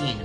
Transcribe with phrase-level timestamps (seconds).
[0.00, 0.24] Chino.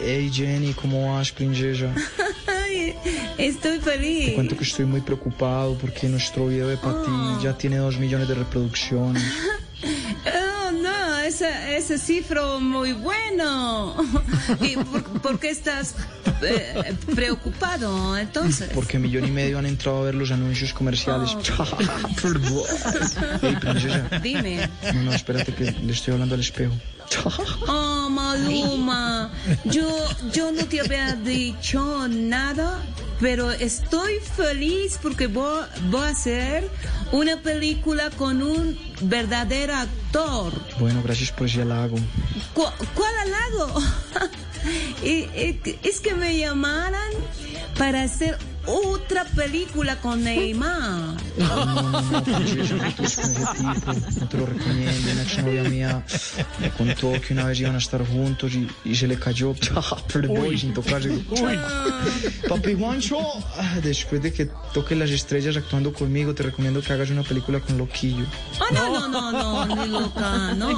[0.00, 1.92] Hey Jenny, ¿cómo vas, princesa?
[3.38, 4.26] Estoy feliz.
[4.26, 7.10] Te cuento que estoy muy preocupado porque nuestro video de Pati
[7.42, 9.22] ya tiene dos millones de reproducciones.
[9.80, 13.96] Oh, no, esa, ese cifro muy bueno.
[14.60, 15.94] ¿Y por, por qué estás
[16.42, 18.68] eh, preocupado entonces?
[18.74, 21.36] Porque millón y medio han entrado a ver los anuncios comerciales.
[23.40, 24.18] hey, princesa.
[24.20, 24.68] Dime.
[24.92, 26.74] No, no, espérate que le estoy hablando al espejo.
[27.68, 29.30] Oh, Maluma,
[29.64, 29.88] yo,
[30.32, 32.80] yo no te había dicho nada,
[33.20, 36.68] pero estoy feliz porque voy, voy a hacer
[37.12, 40.52] una película con un verdadero actor.
[40.78, 41.96] Bueno, gracias por ese halago.
[42.54, 42.64] ¿Cu-
[42.94, 43.80] ¿Cuál halago?
[45.02, 47.12] Es que me llamaran
[47.78, 48.36] para hacer
[48.68, 51.16] otra película con Neymar.
[51.38, 52.30] No, no, no, no te.
[52.30, 52.38] No
[54.32, 55.12] lo recomiendo.
[55.12, 56.04] Una exnovia mía
[56.60, 59.54] me contó que una vez iban a estar juntos y, y se le cayó.
[60.12, 61.24] Perdón, sin tocarse.
[62.48, 63.18] Papi Juancho,
[63.56, 67.60] ah, después de que toques las estrellas actuando conmigo, te recomiendo que hagas una película
[67.60, 68.24] con Loquillo.
[68.60, 70.68] Oh, no, no, no, no, ni loca, no.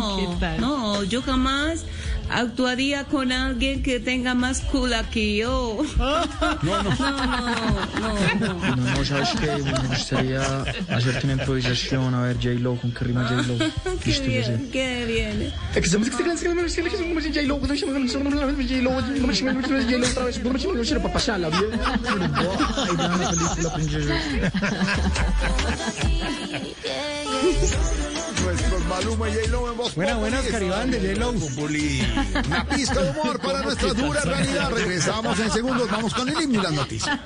[0.58, 1.84] No, yo jamás
[2.30, 5.78] actuaría con alguien que tenga más cula que yo.
[6.62, 7.26] No, no, no,
[8.00, 8.00] no.
[8.00, 8.29] No,
[9.00, 9.46] no, ¿sabes qué?
[9.62, 10.42] Me gustaría
[10.88, 12.14] hacerte una improvisación.
[12.14, 13.58] A ver, J-Lo, ¿con qué rima J-Lo?
[14.00, 14.68] Qué Listo, sé.
[14.72, 15.52] qué bien.
[28.44, 30.30] Nuestros Maluma y J-Lo en voz Buena, Populi.
[30.30, 31.30] buena, Oscar Iván de J-Lo.
[32.46, 34.70] Una pista de humor para nuestra dura realidad.
[34.70, 35.90] Regresamos en segundos.
[35.90, 37.18] Vamos con el himno y las noticias.